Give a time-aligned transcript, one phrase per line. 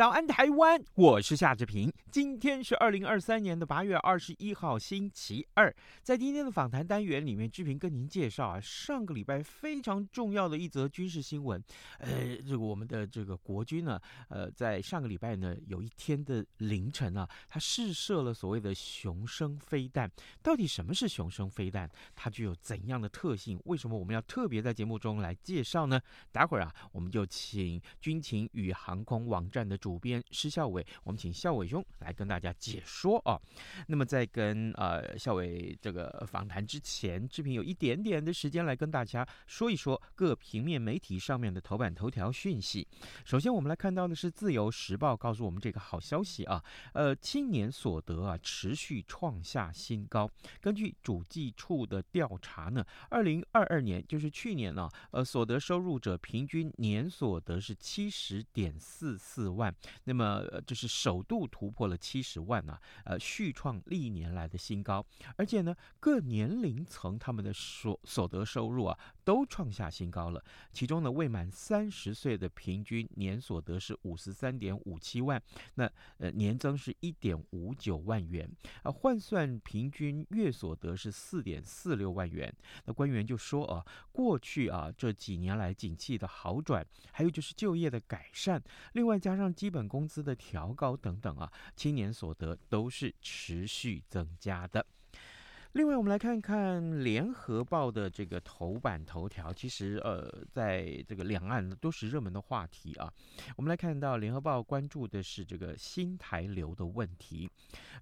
[0.00, 0.82] 早安，台湾！
[0.94, 1.92] 我是夏志平。
[2.10, 5.72] 今天是二零二三年的八月二十一号，星期二。
[6.02, 11.62] 在今天的访谈单元里面，志平跟您介绍啊，上个礼拜非常重要的一则军事新闻。
[11.98, 20.10] 呃，这个我们的这个国军呢，呃，在上个礼拜呢，有一天的凌晨啊，他试射了所谓的雄升飞弹。
[20.42, 21.88] 到底什么是雄升飞弹？
[22.16, 23.60] 它具有怎样的特性？
[23.66, 26.00] 为什么我们要特别在节目中来介绍呢？
[26.32, 30.00] 待会儿啊，我们就请军情与航空网站的主。
[30.00, 33.40] 编施孝玮，我们请孝伟兄来跟大家解说啊。
[33.86, 42.86] 那么在跟呃孝玮这个访谈之前，志平有一点点的时间来跟大家说一说各平面媒体上面的头版头条讯息。
[43.24, 50.30] 首先，我们来看到的是《自由时报》告诉我们这个好消息啊，呃，青年所得啊持续创下新高。
[50.60, 59.74] 根据主计处的调查呢，二零二二年就是去年呢，呃，所得收入者平均年所得是七十点四四万。
[60.04, 65.04] 那么，就是首度突破了七十万呐、啊，呃，续创历年来的新高，
[65.36, 68.98] 而且呢，各年龄层他们的所所得收入啊，
[69.30, 70.44] 都创下新高了。
[70.72, 75.40] 其中呢，未满三十岁的平均年所得是五十三点五七万，
[75.74, 75.88] 那
[76.18, 78.50] 呃年增是一点五九万元
[78.82, 82.52] 啊，换算平均月所得是四点四六万元。
[82.86, 88.60] 那官员就说啊，过去啊这几年来景气的好转，还有就是就业的改善，
[88.94, 94.84] 另外加上基本工资的调高等等啊，青年所得都是持续增加的。
[95.74, 103.08] 另外，我们来看看《联合报》的这个头版头条，其实呃，在这个两岸都是热门的话题啊。
[103.56, 107.48] 我们来看到《联合报》关注的是这个新台流的问题，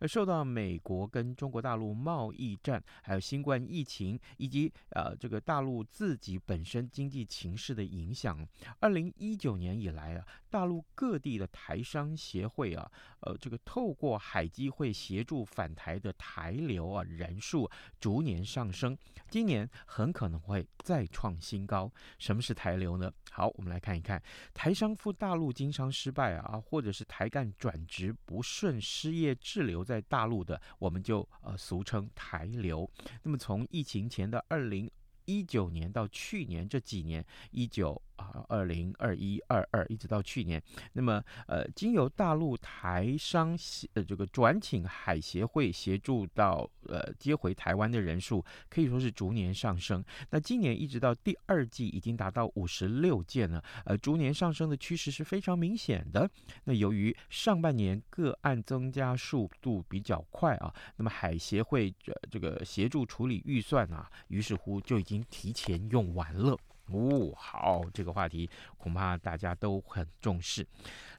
[0.01, 8.49] 而受到美国跟中国大陆贸易战，还有新冠疫情以及呃这个大陆自己本身经济情势的影响，
[8.81, 17.70] 二零一九年以来啊，大陆各地的台商协会啊，呃这个透过海基会协助返台的台流啊人数。
[18.00, 18.97] 逐年上升，
[19.28, 21.92] 今年很可能会再创新高。
[22.19, 23.12] 什么是台流呢？
[23.31, 24.22] 好，我们来看一看，
[24.54, 32.88] 台商赴大陆经商失败啊，啊或者是台干转职不顺、失业滞留在大陆的，我们就呃俗称台流。
[33.22, 34.91] 那么从疫情前的二零
[35.28, 38.00] 一九年到去年这几年，一九。
[38.19, 40.61] 啊，二零二一二二一直到去年，
[40.93, 50.05] 那么呃，经由大陆台商协呃这个转请海协会协助到呃接回台湾的人数，可以说是逐年上升。
[50.31, 56.28] 那今年一直到第二季已经达到五十六件了，呃，逐年上升的趋势是非常明显的。
[56.65, 66.56] 那由于上半年个案增加速度比较快啊，那么海协会这这个协助处理预算啊，于是乎就已经提前用完了。
[66.91, 68.49] 哦，好，这个话题
[68.79, 70.67] 恐怕大家都很重视。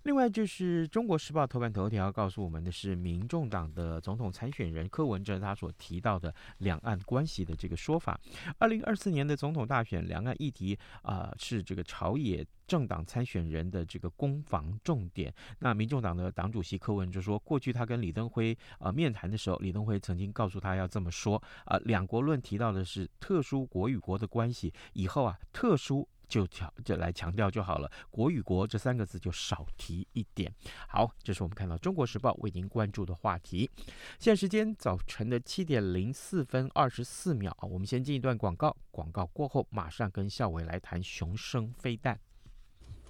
[0.02, 8.20] 另外，就是《中国时报》头版头条告诉我们的是，民众党的总统参选人柯文哲他所提到的两岸关系的这个说法。
[8.58, 15.34] 二零二四年的总统大选，两岸议题啊、是这个朝野政党参选人的这个攻防重点。
[15.58, 26.08] 那民众党的党主席柯文就说，过去他跟李登辉、呃、面谈的时候，李登辉曾经告诉他要这么说啊、两国论提到的是特殊国与国的关系，以后啊特殊。
[26.30, 30.54] 就强就来强调就好了，国与国这三个字就少提一点。
[30.88, 33.68] 好，这是我们看到《中国时报》为您关注的话题。
[34.20, 42.20] 现在时间早晨的七点零四分二十四秒，我们先进一段广告，广告过后马上跟孝玮来谈雄升飞弹。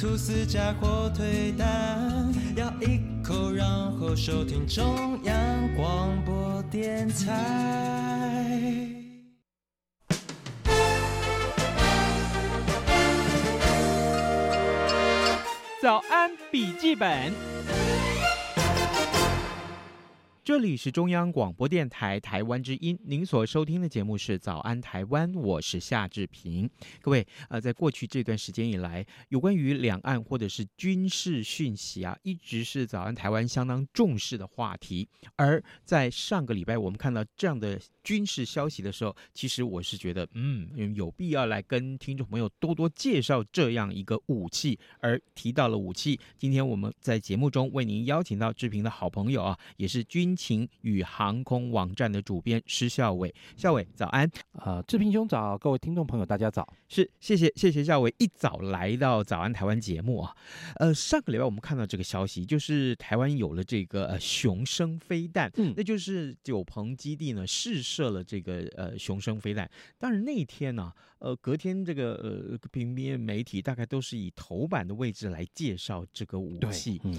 [0.00, 3.66] 吐司加火腿蛋，咬一口，然
[3.98, 5.34] 后收听中央
[5.74, 7.34] 广播电台。
[15.82, 17.32] 早安，笔记本。
[20.48, 26.66] 这里是中央广播电台台湾之音，您所收听的节目是《早安台湾》，我是夏志平。
[27.02, 35.06] 各位，呃，在过去这段时间以来，有关于两岸或者是军事讯息啊，一直是《早安台湾》相当重视的话题。
[35.36, 44.78] 而在上个礼拜，我们看到这样的军事消息的时候，其实我是觉得，嗯，有必要来跟听众朋友多多介绍这样一个武器。
[45.00, 60.36] 而提到了武器，今天我们在节目中为您邀请到志平的好朋友啊，也是军情与航空网站的主编施孝伟，孝伟早安，呃，志平兄早，各位听众朋友大家早，是谢谢谢谢孝伟一早来到早安台湾节目啊，
[60.76, 69.68] 呃，上个礼拜我们看到这个消息，就是台湾有了这个呃雄升飞弹，嗯，那就是九鹏基地呢试射了这个呃雄升飞弹，
[69.98, 77.18] 但是那一天呢、啊，呃，隔天这个呃平面媒体大概都是以头版的位置来介绍这个武器，嗯。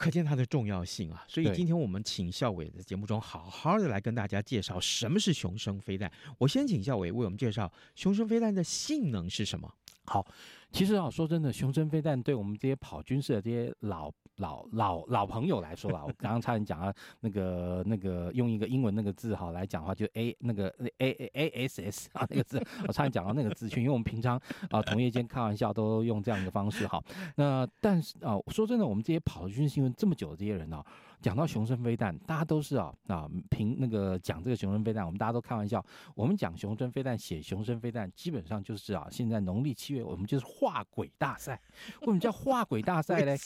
[0.00, 6.10] 可见它的重要性啊，所以今天我们请校委在节目中好好的来跟大家介绍什么是雄升飞弹。
[6.38, 9.70] 我先请校委为我们介绍雄升飞弹的性能是什么。
[10.06, 10.26] 好，
[10.72, 14.10] 其实啊，说真的，雄升飞弹对我们这些跑军事的这些老。
[14.36, 16.90] 老老老朋友来说了，我刚刚差点讲啊，
[17.20, 22.58] 那个那个用一个英文那个字哈来讲话，就 A 那个 A A A S S 啊那个字，
[22.88, 24.40] 我差点讲到那个字去，因为我们平常
[24.70, 27.04] 啊同业间开玩笑都用这样一个方式哈。
[27.36, 30.82] 那但是啊，说真的，我们这些跑军事新闻这么久的这些人呢、
[31.20, 35.84] 讲到雄升飞弹，大家都是啊啊凭那个讲这个雄升飞弹，我们大家都开玩笑。
[36.14, 41.60] 我们讲雄升飞弹，写雄升飞弹，基本上就是啊，现在农历七月，我们就是画鬼大赛。
[42.00, 43.36] 为什么叫画鬼大赛嘞？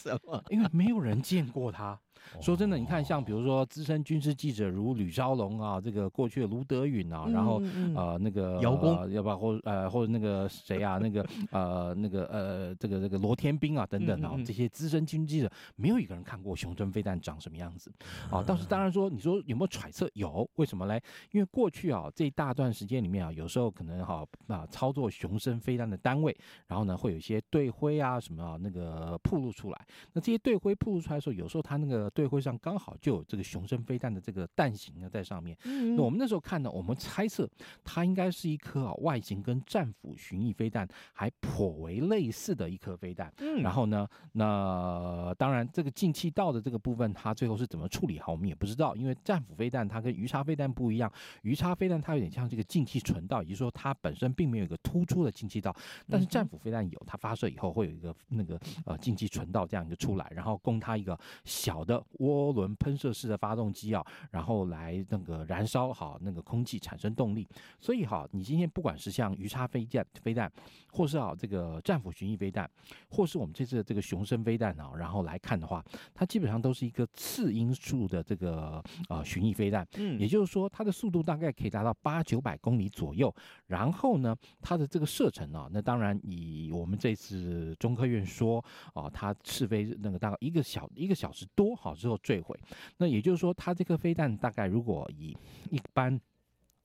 [0.51, 1.99] 因为没有人见过他。
[2.41, 7.61] 说真的，你看，像比如说资深军事记者如吕昭龙啊，这个过去的卢德允啊，然后
[7.95, 17.93] 呃那个姚工，要不然或呃或者那个谁啊，那个呃那个呃这个这个罗天兵啊等等啊，这些资深军事记者，没有一个人看过雄升飞弹长什么样子
[18.31, 18.43] 啊。
[18.43, 20.11] 倒是当然说，你说有没有揣测？
[20.15, 21.01] 有，为什么嘞？
[21.31, 29.87] 因为过去啊这一大段时间里面啊，有时候可能哈啊操作雄升飞弹的单位，然后呢会有一些队徽啊什么啊那个暴露出来。
[30.13, 32.11] 那这些队徽暴露出来的时候，有时候它那个。
[32.15, 35.57] 队徽上刚好就有这个雄升飞弹的这个弹型呢在上面。
[35.97, 37.49] 那我们那时候看呢，我们猜测
[37.83, 43.33] 它应该是一颗啊外形跟战斧巡弋飞弹还颇为类似的一颗飞弹。
[43.63, 48.95] 然后呢，那当然这个进气道的这个部分，它最后是怎么处理好，我们也不知道。
[48.97, 55.75] 因为战斧飞弹它跟鱼叉飞弹不一样，鱼叉飞弹它有点像这个进气存道，也就是说它本身并没有一个突出的进气道，
[56.09, 61.95] 但是战斧飞弹有，它发射以后会有一个那个呃进气存道这样一个出来，然后供它一个小的。
[62.21, 67.47] 涡轮喷射式的发动机啊，然后来那个燃烧好那个空气产生动力，
[67.81, 70.51] 所以哈，你今天不管是像鱼叉飞弹飞弹，
[70.93, 72.71] 或是啊这个战斧巡弋飞弹，
[73.11, 75.85] 或是我们这次的这个雄升飞弹啊，然后来看的话，
[76.15, 83.33] 它基本上都是一个次音速的这个呃巡弋飞弹，嗯，也就是说它的速度大概可以达到八九百公里左右，
[83.67, 92.19] 然后呢，它的这个射程啊，那当然以我们这次中科院说啊，它试飞那个大概一个小一个小时多好之后。
[92.25, 92.59] 坠毁，
[92.97, 95.37] 那也就是说，它这颗飞弹大概如果以
[95.71, 96.19] 一般。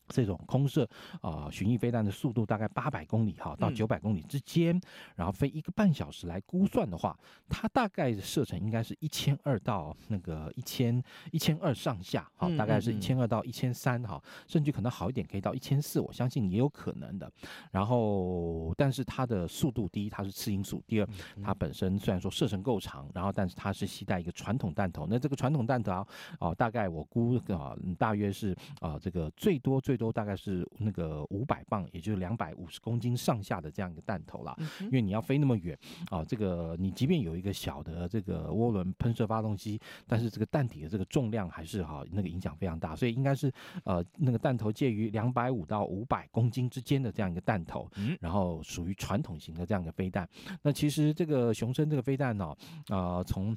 [0.10, 0.84] 这种空射
[1.22, 4.82] 啊、呃，巡弋飞弹的速度大概八百公里哈到九百公里之间，嗯，
[5.16, 11.02] 然后飞一个半小时来估算的话，它大概的射程应该是一千二到那个一千
[11.32, 17.32] 一千二上下哈，大概是一千二到一千三哈，甚至可能好一点可以到一千四，我相信也有可能的。
[17.72, 21.08] 然后，但是它的速度，第一它是次音速，第二
[21.44, 26.08] 它本身虽然说射程够长，然后但是它是携带一个传统弹头，那这个传统弹头啊，
[26.40, 34.56] 哦，大概我估啊大约是啊这个最多最多大概是那个五百磅，也就是两百五十公斤上下的这样一个弹头啦。
[34.60, 35.78] 嗯、因为你要飞那么远
[36.10, 39.78] 啊，这个你即便有一个小的这个涡轮喷射发动机，
[40.08, 43.52] 但是这个弹体的这个重量还是哈那个影响非常大，所以应该是
[43.84, 47.90] 呃那个弹头介于两百五到五百公斤之间的这样一个弹头，
[48.22, 50.28] 然后属于传统型的这样一个飞弹。
[50.62, 52.56] 那其实这个雄升这个飞弹呢，
[52.88, 53.56] 呃从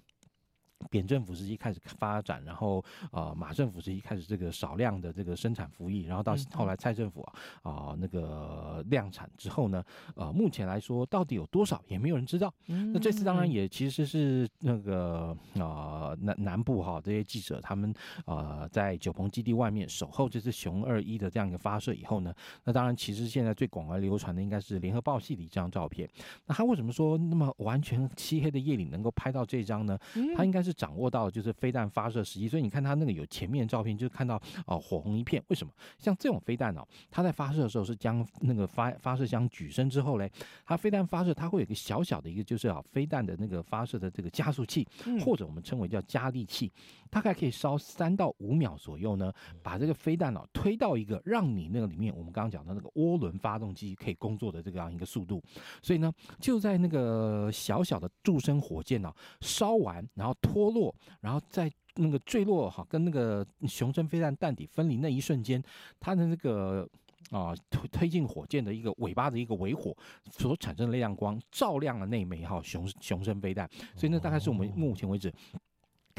[0.91, 9.83] 扁政府时期开始发展，然后呃马政府时期开始这个少量的这个生产服役，然后到后来蔡政府啊啊、呃、那个量产之后呢，
[10.17, 12.53] 呃目前来说到底有多少也没有人知道。
[12.67, 17.95] 那这次当然也其实是那个呃南南部哈这些记者他们
[18.27, 22.35] 呃在九鹏基地外面守候这次熊二一的这样一个发射以后呢，
[22.65, 26.09] 那当然其实现在最广而流传的应该是联合报系的一张照片。
[26.47, 29.97] 那他为什么说那么完全漆黑的夜里能够拍到这张呢？
[30.37, 30.72] 他应该是。
[30.73, 35.43] 掌握到就是飞弹发射时机，所以你看它那个有前面照片，就是看到哦火红一片。
[35.49, 35.73] 为什么？
[35.99, 40.31] 像这种飞弹哦，它在发射的时候是将那个发发射箱举升之后嘞，
[40.65, 44.87] 它飞弹发射它会有一个小小的一个就是啊飞弹的那个发射的这个加速器，
[45.25, 46.73] 或者我们称为叫加力器，
[47.11, 55.43] 大概可以烧三到五秒左右呢，把这个飞弹哦推到一个让你那个里面我们刚刚讲的那个涡轮发动机可以工作的这个样一个速度。
[55.83, 60.62] 所以呢，就在那个小小的助升火箭哦烧完，然后拖。
[60.63, 65.61] 脱落，然后在那个坠落哈，跟那个雄升飞弹弹体分离那一瞬间，
[65.99, 66.89] 它的那个
[67.31, 69.97] 啊推推进火箭的一个尾巴的一个尾火
[70.31, 75.33] 所产生的亮光，照亮了那枚哈雄雄升飞弹，所以那大概是我们目前为止。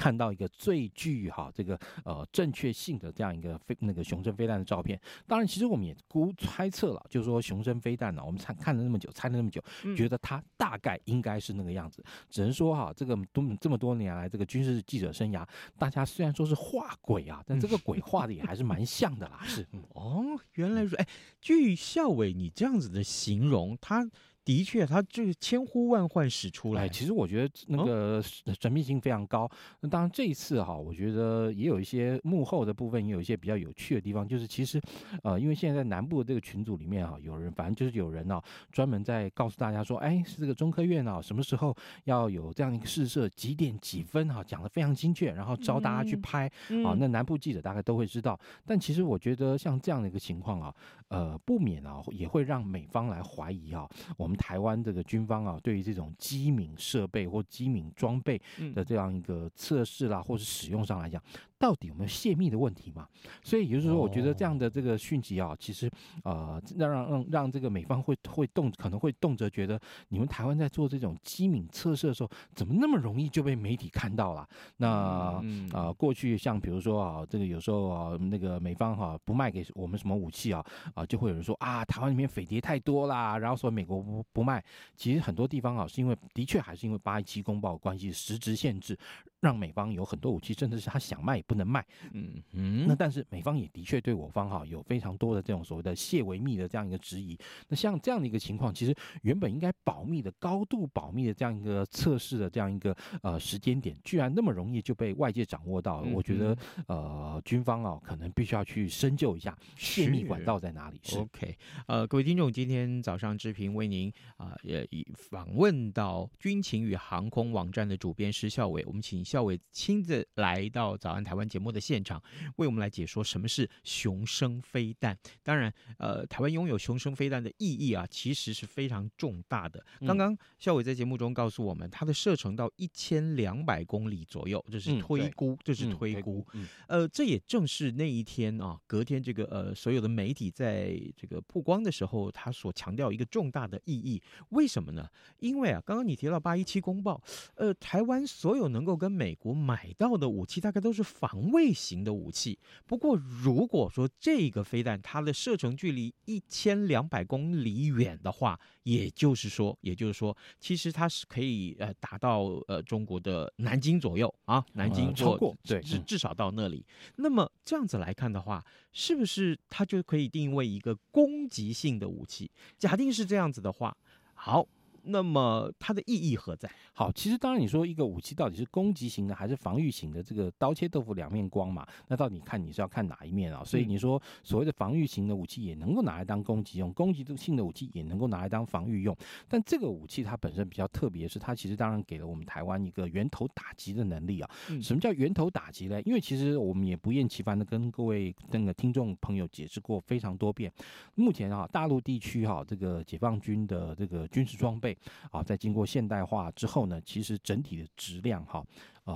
[0.03, 9.63] 看到一个最具哈这个呃正确性的这样一个飞那个雄升飞弹的照片，当然其实我们也估猜测了，就是说雄升飞弹呢，我们看看了那么久，猜了那么久，
[9.95, 12.03] 觉得它大概应该是那个样子。
[12.29, 19.39] 只能说哈，这个多这么多年来这个军事记者生涯，大家虽然说是画鬼啊，但这个鬼画的也还是蛮像的啦。
[19.45, 21.07] 是哦，原来说哎，
[21.39, 24.05] 据校委你这样子的形容，他。
[24.45, 26.87] 的确，他就是千呼万唤始出来。
[26.89, 28.21] 其实我觉得那个
[28.59, 29.49] 神秘性非常高。
[29.79, 34.27] 那当然这一次哈，我觉得也有一些幕后的部分，也有一些比较有趣的地方。
[34.27, 34.81] 就是其实，
[35.23, 41.73] 呃，因为现在在南部的这个群组里面哈，有人反正就是有人呢，专门在告诉大家说，哎，是这个中科院啊，什么时候
[42.03, 46.47] 要有这样一个试射，几点几分哈，讲的非常精确，然后招大家去拍
[46.85, 46.93] 啊。
[46.99, 48.37] 那南部记者大概都会知道。
[48.65, 50.75] 但其实我觉得像这样的一个情况啊，
[51.07, 54.32] 呃，不免啊也会让美方来怀疑啊，我们。
[54.35, 58.41] 台湾这个军方啊，对于这种机敏设备或机敏装备
[58.73, 61.21] 的这样一个测试啦，或是使用上来讲。
[61.59, 63.07] 到底有没有泄密的问题嘛？
[63.41, 65.89] 所以也就是说，我觉得这样的这个讯息啊，其实
[66.25, 74.45] 呃，让让让让这个美方会会动，可能会动辄觉得你们台湾在做这种机敏测试的时候，怎么那么容易就被媒体看到了？
[74.75, 80.61] 那啊、呃，过去像比如说啊，这个有时候啊，那个美方哈、啊、不卖给我们什么武器啊
[80.93, 84.63] 啊，就会有人说啊，台湾里面匪谍太多啦，然后说美国不不卖。
[84.95, 88.97] 其实很多地方啊，是因为的确还是因为八一七公报关系实质限制。
[89.43, 91.85] 让美方有很多武器，甚至是他想卖也不能卖。
[92.13, 97.37] 嗯嗯，那但是美方也的确对我方哈有非常多的这种所谓的泄维密的这样一个质疑。
[97.67, 106.07] 那像这样的一个情况，其实原本应该保密的、高度保密的这样一个测试的这样一个呃时间点，居然那么容易就被外界掌握到了。
[106.13, 106.57] 我觉得
[106.87, 111.01] 呃军方啊可能必须要去深究一下泄密管道在哪里。
[111.03, 111.57] 是 OK，
[111.87, 119.21] 呃，各位听众，今天早上志平为您啊也以访问到军情与航空网站的主编施孝伟，我们请。
[119.33, 122.21] 孝伟亲自来到《早安台湾》节目的现场，
[122.57, 125.17] 为我们来解说什么是雄升飞弹。
[125.41, 129.83] 当然，呃，台湾拥有雄升飞弹的意义啊，其实是非常重大的。
[130.05, 136.45] 刚刚孝伟在节目中告诉我们，它的射程到一千两百公里左右，这是推估，这是推估。
[136.87, 144.21] 呃，这也正是那一天啊，隔天这个呃，所有的媒体在这个曝光的时候，他所强调一个重大的意义。
[144.49, 145.09] 为什么呢？
[145.39, 147.19] 因为啊，刚刚你提到八一七公报，
[147.55, 152.59] 呃，台湾所有能够跟美美国买到的武器大概都是防卫型的武器。
[152.85, 166.85] 不过，如果说这个飞弹它的射程距离一千两百公里远的话，也就是说，也就是说，其实它是可以呃打到呃中国的南京左右啊，南京、呃、超过对，至至少到那里。
[167.15, 168.61] 那么这样子来看的话，
[168.91, 172.51] 是不是它就可以定位一个攻击性的武器？
[172.77, 173.95] 假定是这样子的话，
[174.33, 174.67] 好。
[175.05, 176.69] 那么它的意义何在？
[176.93, 181.85] 好，其实当然你说一个武器到底是攻击型的还是防御型的，这个刀切豆腐两面光嘛。
[182.07, 183.63] 那到底看你是要看哪一面啊？
[183.63, 189.15] 所以你说所谓的防御型的武器也能够拿来当攻击用，攻击性的武器也能够拿来当防御用。
[189.47, 194.49] 但这个武器它本身比较特别，是它其实当然给了我们台湾一个源头打击的能力啊。
[194.81, 196.01] 什么叫源头打击呢？
[196.03, 200.71] 因为其实我们也不厌其烦的跟各位那个听众朋友解释过非常多遍，
[201.15, 204.92] 目前啊大陆地区哈这个解放军的这个军事装备
[205.31, 208.65] 啊，在经过现代化之后呢，其实整体的质量哈。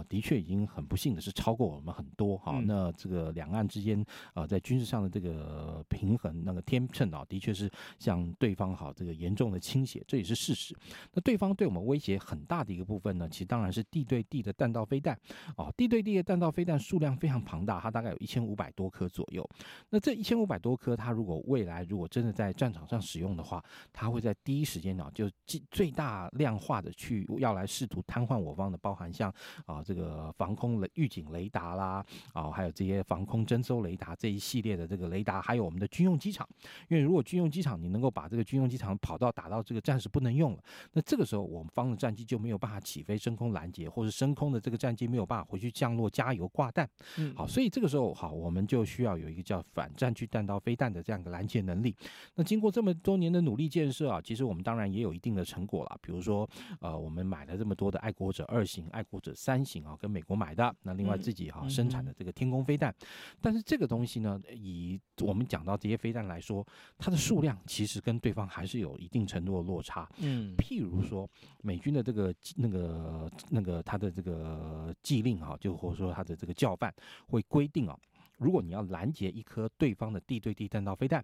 [0.08, 2.60] 的确已经很不幸的是超过我们很多哈。
[2.66, 10.76] 那这个两岸之间啊，在军事上的这个平衡那个天秤啊，的确是向对方好这个严重的倾斜，这也是事实。
[11.14, 15.18] 那对方对我们威胁很大的一个部分呢，其实当然是地对地的弹道飞弹
[15.56, 19.48] 啊，地对地的弹道飞弹数量非常庞大，它大概有一千五百多颗左右。
[19.90, 23.64] 那这一千五百多颗，它如果未来如果真的在战场上使用的话，
[23.94, 25.30] 它会在第一时间呢，就
[25.72, 29.34] 最大量化的去要来试图瘫痪我方的，包含像
[29.66, 29.77] 啊。
[29.84, 36.48] 这个防空雷预警雷达啦，啊，还有这些防空侦搜雷达这一系列的这个雷达，还有我们的军用机场，
[36.90, 46.90] 因为如果军用机场你能够把这个军用机场跑道打到这个暂时不能用了，那这个时候我们方的战机就没有办法起飞升空拦截，或者升空的这个战机没有办法回去降落加油挂弹。
[47.18, 51.96] 嗯，好，所以这个时候好，我们就需要有一个叫反战区弹道飞弹的这样一个拦截能力。
[52.36, 59.67] 那经过这么多年的努力建设啊，其实我们当然也有一定的成果了，比如说呃，我们买了这么多的爱国者二型、爱国者三型。
[59.86, 62.94] 啊，跟美国买的，那另外自己哈生产的这个天宫飞弹，
[63.42, 66.66] 但是这个东西呢，以我们讲到这些飞弹来说，
[66.98, 70.10] 它的数量其实跟对方还是有一定程度的落差。
[70.20, 71.30] 嗯，譬如说
[71.62, 76.94] 美军的这个那个那个他的这个技令啊，就或者说他的这个教范
[77.28, 78.00] 会规定啊，
[78.38, 81.24] 如果你要拦截一颗对方的地对地弹道飞弹。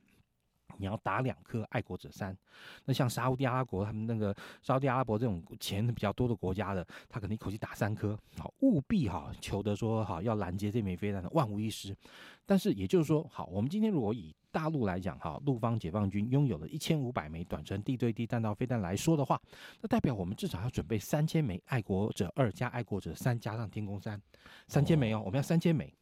[0.77, 2.35] 你要打两颗爱国者三，
[2.85, 11.95] 那像沙乌地阿拉伯他们那个沙乌地阿拉伯这种钱比较多的国家的，他可能一口气打三颗，好务必哈求得说好要拦截这枚飞弹的万无一失。
[12.45, 19.39] 但是也就是说，好，我们今天如果以大陆来讲哈，陆方解放军拥有了一千五百枚短程地对地弹道飞弹来说的话，
[19.79, 24.21] 那代表我们至少要准备三千枚爱国者二加爱国者三加上天弓三，
[24.67, 25.93] 三千枚哦，我们要三千枚。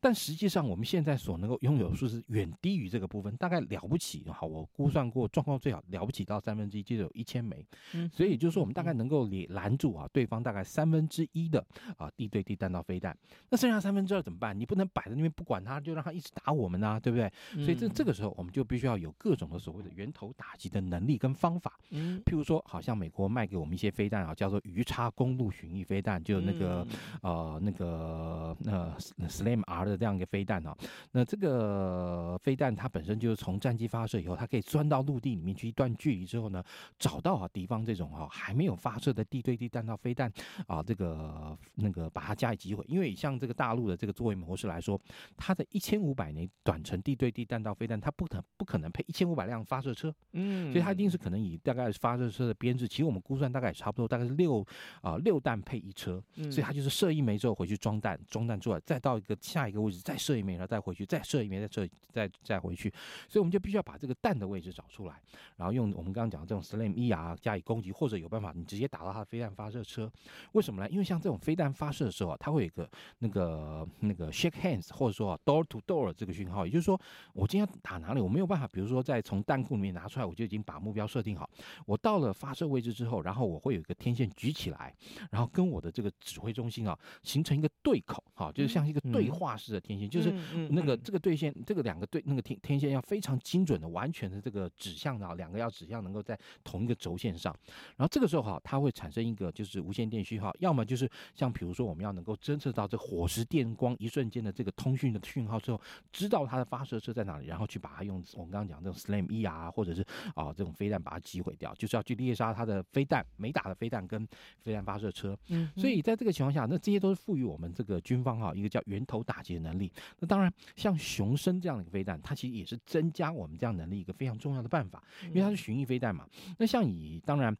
[0.00, 7.64] 但实际上，我们现在所能够拥有的数是远低于这个部分，大概了不起哈，我估算过状况最好了不起到三分之一，就有一千枚。
[8.12, 11.64] 所以就是说，我们大概能够拦拦住啊对方大概三分之一的
[11.96, 13.16] 啊地对地弹道飞弹。
[13.48, 14.58] 那剩下三分之二怎么办？
[14.58, 17.32] 你不能摆在那边不管它，就让它一直打我们呐、啊，对不对？
[17.64, 21.80] 所以这这个时候，我们就必须要有各种的所谓的源头打击的能力跟方法。
[21.90, 26.86] 嗯譬如说，好像美国卖给我们一些飞弹啊，叫做鱼叉公路巡弋飞弹，就那个
[27.22, 28.94] 呃那个呃
[29.28, 29.85] Slam R。
[29.88, 30.76] 的这样一个飞弹啊，
[31.12, 36.62] 那这个飞弹它本身就是从战机发射以后，它可以钻到陆地里面去一段距离之后呢，
[36.98, 40.30] 找到啊敌方这种哈还没有发射的地对地弹道飞弹
[40.66, 42.84] 啊，这个那个把它加以击毁。
[42.88, 45.00] 因为像这个大陆的这个作为模式来说，
[45.36, 54.66] 它的一千五百枚短程地对地弹道飞弹，它不可不可能配一千五百辆发射车，嗯，所以它一定是可能以大概发射车的编制，其实我们估算大概也差不多，大概是六
[55.00, 59.75] 啊六弹配一车，所以它就是射一枚之后回去装弹，装弹出来再到一个下一个。
[59.80, 62.90] 位置再射一枚，然后再回去，再射一枚，再射，再再回去，
[63.28, 65.20] 所以我们就必须要把这个弹的位置找出来，
[65.56, 70.10] 然后用我们刚刚讲的这种 SLAM E R 加以攻击，或者有办法你直接打到它的飞弹发射车。
[70.52, 70.88] 为什么呢？
[70.90, 77.00] 因为像这种飞弹发射的时候啊，它会有一个那个那个 shake hands，或者说 door to door 这个讯号，也就是说
[77.32, 81.48] 我今天打哪里，我没有办法，比如说在从弹库里面拿出来，我就已经把目标设定好。
[81.86, 84.94] 我到了发射位置之后，然后我会有一个天线举起来，
[85.30, 89.65] 然后跟我的这个指挥中心啊形成一个对口，哈，就是像一个对话式。
[89.72, 90.30] 的天线就是
[90.70, 97.54] 那个这个对线，这个两个对那个天天线要非常精准的、完全的这个指向的，两个要指向能够在同一个轴线上。
[97.96, 105.80] 然后这个时候哈，它会产生一个就是无线电讯号，要么就是像比如说我们要能够侦测到这火石电光一瞬间的这个通讯的讯号之后，
[106.12, 114.26] 知道它的发射车在哪里，然后去把它用我们刚刚讲这种 SLAM E 啊或者是啊这种飞弹把它击毁掉，就是要去猎杀它的飞弹、没打的飞弹跟
[114.60, 115.36] 飞弹发射车。
[115.48, 119.55] 嗯，所以在这个情况下，那这些都是赋予我们这个军方哈一个叫源头打击。
[119.58, 126.26] 能力，那当然像雄升这样的一个飞弹，它其实也是增加我们这样能力一个非常重要的办法，因为它是巡弋飞弹嘛。
[126.58, 127.56] 那像以当然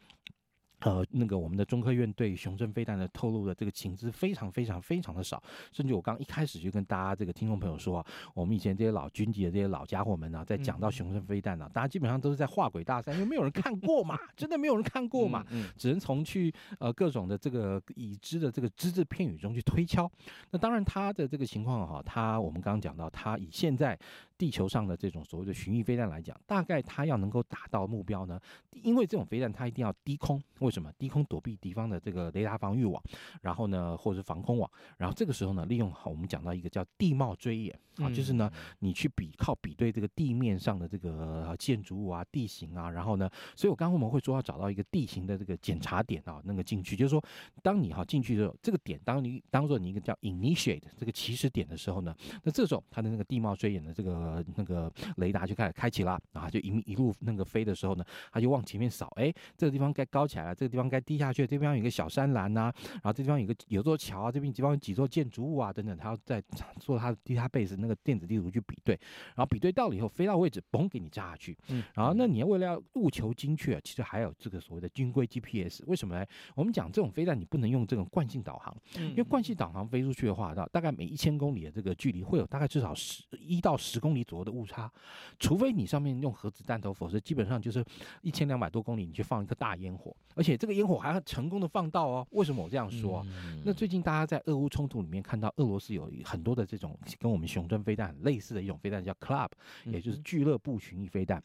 [0.81, 15.47] 呃，那个我们的中科院对雄升飞弹的透露的这个情资非常非常非常的少，甚至我刚一开始就跟大家这个听众朋友说啊，我们以前这些老军级的这些老家伙们呢、啊，在讲到雄升飞弹呢、啊，大家基本上都是在画鬼大山，因为没有人看过嘛，真的没有人看 过嘛，
[15.79, 20.11] 只能从去呃各种的这个已知的这个只字片语中去推敲。
[20.51, 23.99] 那当然他的这个情况哈，他我们刚刚讲到，他以现在
[24.37, 28.39] 地球上的这种所谓的巡弋飞弹来讲，大概他要能够达到目标呢，
[28.83, 30.39] 因为这种飞弹它一定要低空。
[30.67, 33.01] 为什么低空躲避敌方的这个雷达防御网，
[33.41, 38.51] 然后呢，或者是防空网，然后这个时候呢，利用好我们讲到一个叫地貌追演啊，就是呢，
[38.81, 47.23] 你去比靠比对这个地面上的这个建筑物啊、地形啊，然后呢，所以我刚刚我们会说要找到一个地形的这个检查点啊，那个进去，就是说，
[47.63, 60.55] 当你哈进去的时候，这个点当你当做你一个叫 initiate 这个起始点的时候呢，那这时候它的那个地貌追演的这个那个雷达就开始开启了啊，就一一路那个飞的时候呢，它就往前面扫，哎，这个地方该高起来了。
[60.57, 66.43] 这个地方该低下去，这地方有一个小山栏呐、啊，然后这地方有个有座桥啊，这边地方有几座建筑物啊等等，他要在
[66.81, 68.99] 做他的 database 那个电子地图去比对，
[69.35, 71.57] 然后比对到了以后飞到位置，嘣给你炸下去。
[71.69, 75.85] 嗯，然后那你要为了要务求精确，其实还有这个所谓的军规 GPS。
[75.87, 76.27] 为什么呢？
[76.55, 84.91] 我们讲这种飞弹你不能用这种惯性导航，因为惯性导航飞出去的话，大大概每一千公里的这个距离会有大概至少十一到十公里左右的误差，
[85.39, 87.85] 除非你上面用核子弹头，否则基本上就是
[88.23, 90.46] 一千两百多公里你去放一个大烟火，而且。
[90.55, 93.27] 这个烟火还很成功的放到哦，为什么我这样说啊？
[93.65, 99.49] 那最近大家在俄乌冲突里面看到俄罗斯有很多的这种跟我们雄升飞弹很类似的一种飞弹，叫 Club，
[99.87, 101.43] 也就是俱乐部巡弋飞弹。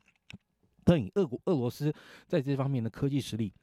[0.83, 1.93] 但以俄国俄罗斯
[2.27, 3.53] 在这方面的科技实力。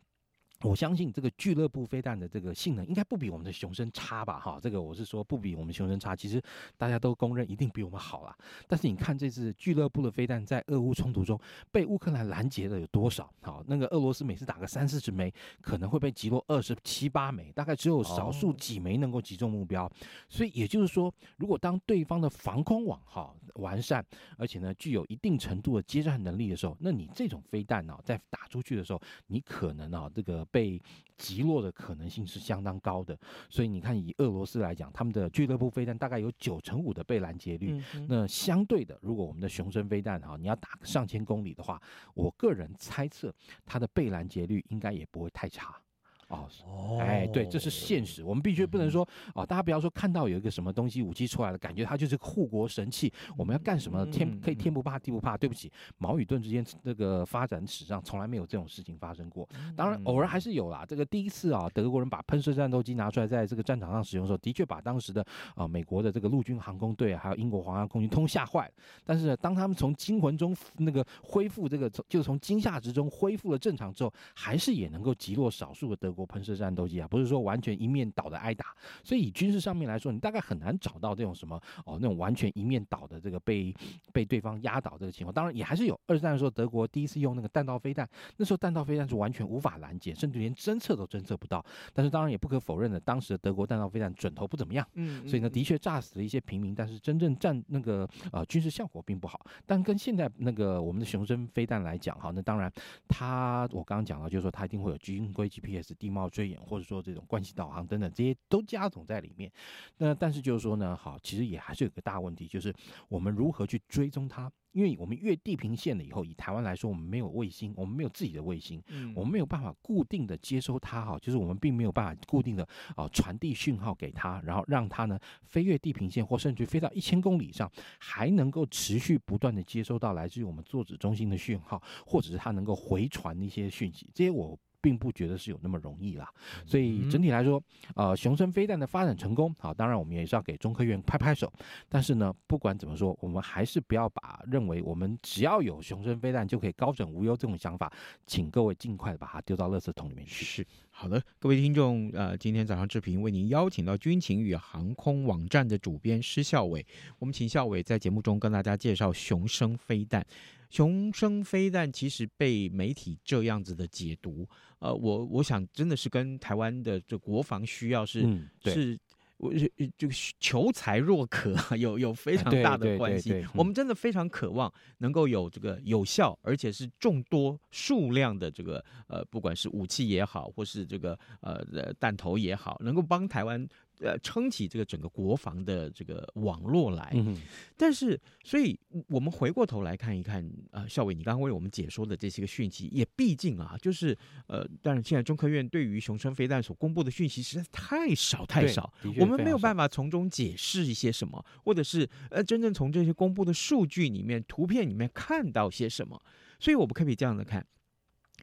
[0.62, 4.40] 我相信这个俱乐部飞弹的这个性能应该不比我们的雄升差吧？
[4.40, 6.42] 哈，这个我是说不比我们雄升差，其实
[6.77, 8.37] 大家都公认一定比我们好啦。
[8.66, 11.38] 但是你看这次俱乐部的飞弹在俄乌冲突中
[11.71, 13.33] 被乌克兰拦截的有多少？
[13.40, 19.88] 好，那个俄罗斯每次打个三四十枚，可能会被击落二十七八枚，大概只有少数几枚能够击中目标。
[20.29, 24.05] 所以也就是说，如果当对方的防空网哈完善，
[24.37, 30.44] 而且呢具有一定程度的接战能力的时候，那你这种飞弹呢在打出去的时候，你可能啊这个。
[30.51, 30.81] 被
[31.17, 37.83] 击落的可能性是相当高的，所以你看，以俄罗斯来讲，他们的俱乐部飞弹大概有九成五的被拦截率。
[38.09, 41.83] 那相对的，如果我们的雄升飞弹哈，你要打个上千公里的话，
[42.15, 43.35] 我个人猜测
[43.67, 45.81] 它的被拦截率应该也不会太差。
[46.29, 55.38] 哦，哎，对，这是现实，我们必须不能说哦，大家不要说看到有一个什么东西武器出来了，感觉它就是护国神器，我们要干什么天可以天不怕地不怕。
[55.38, 60.85] 对不起，矛与盾之间这个发展史上从来没有这种事情发生过，当然偶尔还是有啦。
[60.85, 68.73] 这个第一次啊，德国人把喷射战斗机拿出来在这个战场上使用的时候，的确把当时的啊美国的这个陆军航空队还有英国皇家空军通吓坏了。
[69.05, 76.18] 但是当他们从惊魂中那个恢复这个，就从惊吓之中恢复了正常之后，还是也能够击落少数的德国。
[76.19, 83.73] 国喷射战斗机啊，不是说完全一面倒的挨打，所以以军事上面来说，你大概很难找到这种什么哦，那种完全一面倒的这个被
[84.13, 85.33] 被对方压倒这个情况。
[85.33, 91.65] 当然也还是有，二战的时候德国第一次用那个弹道飞弹，那时候弹道飞弹是完全无法拦截，甚至连侦测都侦测不到。
[91.95, 99.47] 但是当然也不可否认的，当时的德国弹道飞弹准头不怎么样，嗯，所以呢的确炸死了一些平民，但是真正战那个呃军事效果并不好。
[99.65, 102.73] 但跟现在那个我们的雄升飞弹来讲，哈，那当然
[103.07, 109.53] 它我刚刚讲了，就是说它一定会有军规 GPS 地貌追演，或者说这种惯性导航等等，这些都加总在里面。
[109.99, 112.75] 那但是就是说呢，好，其实也还是有个大问题，就是
[113.11, 114.51] 我们如何去追踪它？
[114.73, 118.83] 因为我们越地平线了以后，以台湾来说，我们没有卫星，我们没有自己的卫星，
[119.14, 134.57] 我们没有办法固定的接收它，哈，就是我们并没有办法固定的啊传递讯号给它，然后让它呢飞越地平线，或甚至飞到一千公里以上，还能够持续不断的接收到来自于我们坐子中心的讯号，或者是它能够回传一些讯息，这些我。
[134.81, 136.33] 并不觉得是有那么容易啦，
[136.64, 137.62] 所以整体来说，
[137.95, 141.53] 呃，雄升飞弹的发展成功，好，当然我们也是要给中科院拍拍手。
[141.88, 147.93] 但是呢，不管怎么说，我们还是不要把认为我们只要有雄升飞弹就可以高枕无忧这种想法，
[148.27, 150.45] 请各位尽快的把它丢到垃圾桶里面去。
[150.45, 156.87] 是，好的，各位听众，呃，今天早上志平为您邀请到军情与航空网站的主编施孝伟，
[157.19, 160.25] 我们请孝伟在节目中跟大家介绍雄升飞弹。
[160.71, 164.47] 雄升飞弹其实被媒体这样子的解读，
[164.79, 168.99] 呃，我我想真的是跟台湾的这国防需要是、嗯、是，
[169.39, 169.53] 我
[169.97, 173.47] 就求才若渴，有有非常大的关系。
[173.55, 183.69] 我们真的非常渴望能够有这个有效而且是众多数量的这个呃，不管是武器也好，或是这个呃弹头也好，能够帮台湾。
[184.01, 187.13] 呃撑起这个整个国防的这个网络来。
[187.15, 187.37] 嗯，
[187.77, 206.21] 但是，所以我们回过头来看一看，啊、呃，校伟，你刚刚为我们解说的这些个讯息，也毕竟啊，就是呃，当然现在中科院对于雄升飞弹所公布的讯息实在太少太少，我们没有办法从中解释一些什么，或者是呃，真正从这些公布的数据里面、图片里面看到些什么。
[206.61, 207.65] 所以，我们可以这样的看？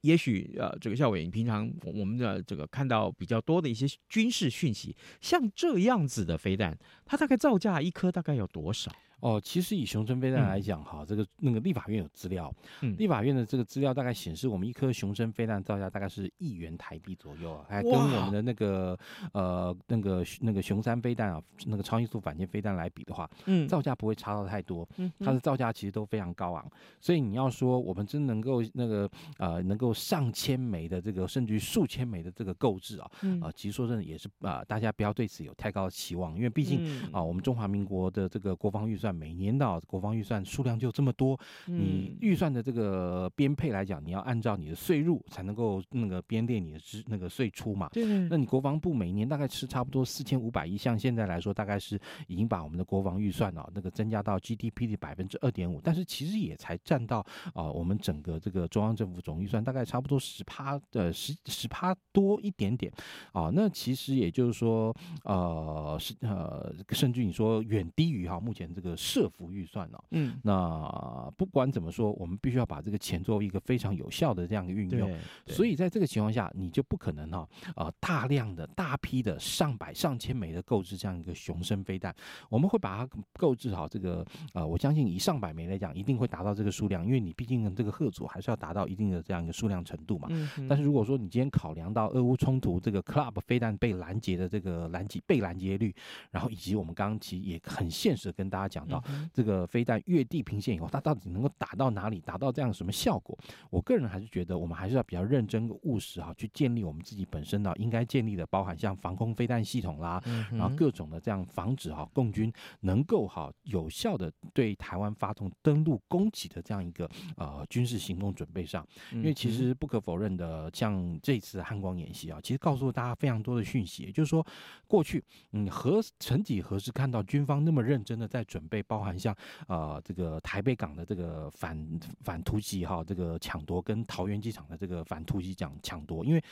[0.06, 8.91] 也许呃，这个校委，平常我们的这个看到比较多的一些军事讯息，像这样子的飞弹，它大概造价一颗大概有多少？
[9.21, 18.97] 哦，其实以熊升飞弹来讲，哈、嗯，这个那个立法院有资料，嗯，立法院的这个资料大概显示，我们一颗熊升飞弹造价大概是亿元台币左右啊，还跟我们的那个
[19.32, 39.05] 呃那个那个熊三飞弹啊，那个超音速反舰飞弹来比的话，嗯，造价不会差到太多，嗯，它的造价其实都非常高昂，所以你要说我们真能够那个呃能够上千枚的这个甚至于数千枚的这个购置啊，嗯、呃，其实说真的也是啊、呃，大家不要对此有太高的期望，因为毕竟啊、我们中华民国的这个国防预算。
[39.13, 47.89] 每年的国防预算数量就这么多，你预算的这个编配来讲，你要按照你的税入才能够那个编列你的支那个税出嘛。
[47.94, 48.06] 对。
[48.30, 62.91] 那你国防部每年大概是差不多四千五百亿，像现在来说，大概是已经把我们的国防预算啊那个增加到 GDP 的百分之二点五，但是其实也才占到啊我们整个这个中央政府总预算大概差不多十趴的十十趴多一点点
[63.32, 63.52] 啊。
[63.54, 68.94] 那其实也就是说，呃是呃甚至你说远低于哈目前这个。
[68.95, 75.17] 设伏预算哦，嗯，那不管怎么说，我们必须要把这个钱作为一个非常有效的这样一个运用。
[75.47, 82.13] 所以在这个情况下，你就不可能哈，呃，大量的大批的上百上千枚的购置这样一个雄升飞弹，
[82.49, 83.88] 我们会把它购置好。
[83.88, 90.27] 这个呃，我相信以上百枚来讲，一定会达到这个数量，因为你毕竟这个贺组还是要达到一定的这样一个数量程度嘛。
[90.31, 90.67] 嗯。
[90.67, 95.93] 但是如果说你今天考量到俄乌冲突这个 Club 飞弹被拦截的这个拦截被拦截率，
[96.31, 99.04] 然后以及我们刚刚其实也很现实的跟大家讲到。
[99.34, 103.38] 这个飞弹越地平线以后，它到底能够打到哪里，达到这样什么效果？
[103.69, 110.21] 我个人还是觉得，我们还是要比较认真务实哈，去建立我们自己本身呢应该建立的，包含像防空飞弹系统啦，
[110.52, 118.88] 然后各种的这样防止哈共军能够哈有效的对台湾发动登陆攻击的这样一个呃军事行动准备上。
[119.12, 124.45] 因为其实不可否认的，像这次汉光演习啊，其实告诉大家非常多的讯息，也就是说，
[124.88, 128.75] 过去嗯何曾几何时看到军方那么认真的在准备。
[128.84, 129.34] 包含像
[129.68, 136.44] 啊、呃、这个台北港的这个反反突击哈，这个抢夺跟桃园机场的这个反突击讲抢夺，因为。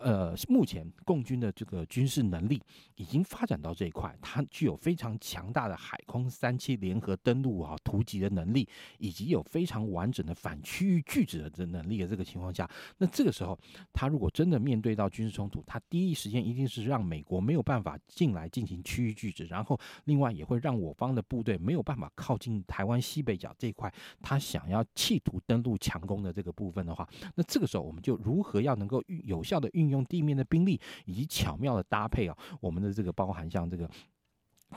[0.00, 2.62] 呃，目前共军的这个军事能力
[2.94, 13.58] 已经发展到这一块，它具有非常强大的海空三栖联合登陆啊、突击的能力，以及有非常完整的反区域拒止的这能力的这个情况下，那这个时候，
[13.92, 29.87] 他如果真的面对到军事冲突，他第一时间一定是让美国没有办法进来进行区域拒止，然后另外也会让我方的部队没有办法靠近台湾西北角这一块，他想要企图登陆强攻的这个部分的话，那这个时候我们就如何要能够有效的运。
[29.88, 33.88] 用地面的兵力以及巧妙的搭配啊，我们的这个包含像这个。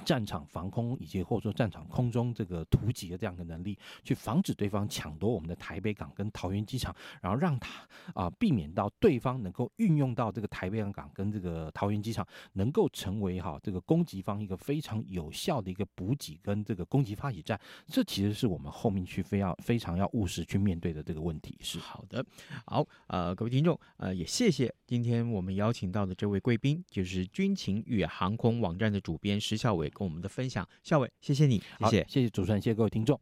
[0.05, 17.59] 战场防空以及或者说战场空中这个突击的这样的能力，去防止对方抢夺我们的台北港跟桃园机场，然后让他啊避免到对方能够运用到这个台北港跟这个桃园机场，能够成为哈这个攻击方一个非常有效的一个补给跟这个攻击发起战。
[17.87, 21.57] 这其实是我们后面去非要非常要务实去面对的这个问题。
[21.59, 22.25] 是好的，
[22.65, 29.89] 好，呃，各位听众，呃，也谢谢今天我们邀请到的这位贵宾，就是军情与航空网站的主编石孝玮。
[29.89, 33.19] 跟我们的分享，孝伟，谢谢你，谢谢，谢谢主持人，谢谢各位听众。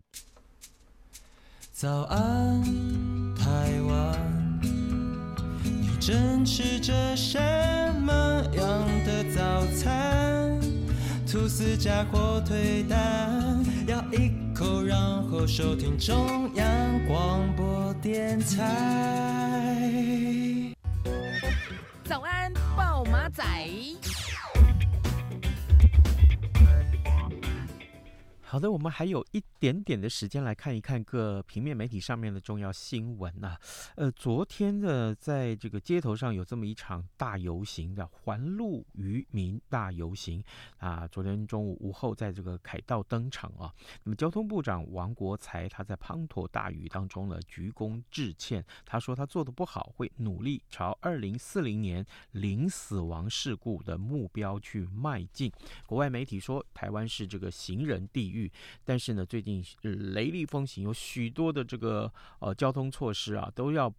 [1.72, 2.62] 早安，
[3.36, 4.60] 台湾，
[5.63, 7.39] 你正吃着什
[8.02, 8.12] 么
[8.54, 10.60] 样的早餐？
[11.26, 14.98] 吐司加火腿蛋，咬一口，然
[15.30, 19.93] 后收听中央广播电台。
[22.04, 23.43] 早安，暴马仔。
[28.51, 33.60] 好的，我们还有一点点的时间来看一看各平面媒体上面的重要新闻、啊。
[33.95, 40.41] 呃，昨天呢，在这个街头上有这么一场大游行的环路渔民大游行
[40.78, 41.06] 啊。
[41.08, 43.74] 昨天中午午后，在这个凯道登场啊。
[44.04, 48.63] 那么交通部长王国材他在滂沱大雨当中呢，鞠躬致歉。
[48.86, 55.52] 他说他做的不好，会努力朝二零四零年零死亡事故的目标去迈进。
[55.86, 58.50] 国外媒体说，台湾是这个行人地狱。
[58.86, 59.48] 但是呢，最近
[59.81, 63.91] 雷厉风行，有许多的这个呃交通措施啊，都要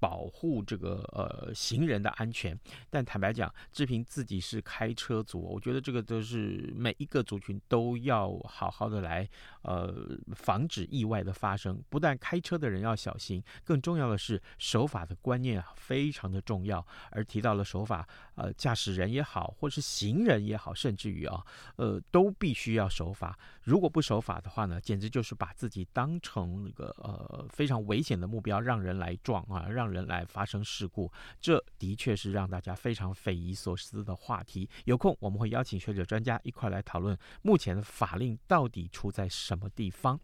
[0.00, 2.58] 保护这个呃行人的安全。
[2.88, 9.28] 但坦白讲，志平自己是开车族，我觉得这个都是每一个族群都要好好的来
[9.62, 11.80] 呃防止意外的发生。
[11.88, 16.84] 不但开车的人要小心，更重要的是守法的观念啊非常的重要。
[17.10, 21.44] 而提到了守法，呃，驾驶人也好，或是行人也好，甚至于啊，
[21.76, 23.38] 呃，都必须要守法。
[23.62, 31.10] 如果不守法的话呢，简直就是把自己当成那个呃非常危险的目标，让人来撞啊，让人来发生事故。
[31.40, 34.68] 这的确是让大家非常匪夷所思的话题。
[34.84, 40.18] 有空我们会邀请学者专家一块来讨论目前的法令到底出在什么地方。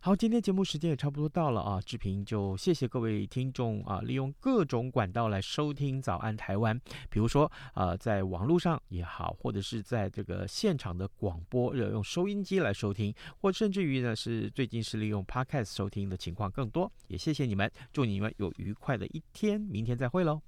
[0.00, 6.78] 好，今天节目时间也差不多到了啊，志平就谢谢各位听众啊，利用各种管道来收听《早安台湾》，
[7.10, 20.40] 比如说啊，在网络上也好，或者是在这个现场的广播，用收音机来收听，或甚至于呢是最近是利用 Podcast 收听的情况更多，也谢谢你们，祝你们有愉快的一天，明天再会喽。